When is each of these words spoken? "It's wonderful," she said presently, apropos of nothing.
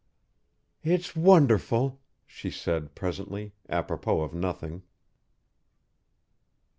"It's 0.81 1.15
wonderful," 1.15 2.01
she 2.25 2.49
said 2.49 2.95
presently, 2.95 3.53
apropos 3.69 4.21
of 4.21 4.33
nothing. 4.33 4.81